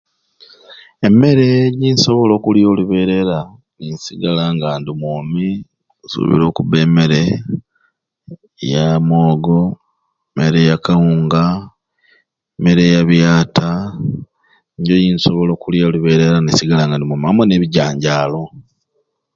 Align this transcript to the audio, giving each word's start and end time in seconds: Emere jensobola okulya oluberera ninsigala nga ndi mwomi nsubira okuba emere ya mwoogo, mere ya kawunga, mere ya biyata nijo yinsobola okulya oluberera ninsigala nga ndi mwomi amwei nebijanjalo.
Emere 1.07 1.47
jensobola 1.79 2.31
okulya 2.35 2.65
oluberera 2.73 3.37
ninsigala 3.77 4.43
nga 4.55 4.69
ndi 4.79 4.91
mwomi 4.99 5.47
nsubira 6.03 6.43
okuba 6.47 6.77
emere 6.85 7.21
ya 8.71 8.85
mwoogo, 9.07 9.59
mere 10.37 10.59
ya 10.69 10.77
kawunga, 10.85 11.43
mere 12.63 12.83
ya 12.93 13.01
biyata 13.09 13.69
nijo 14.75 14.95
yinsobola 15.03 15.51
okulya 15.53 15.83
oluberera 15.89 16.37
ninsigala 16.39 16.83
nga 16.85 16.95
ndi 16.97 17.05
mwomi 17.07 17.25
amwei 17.29 17.47
nebijanjalo. 17.47 18.41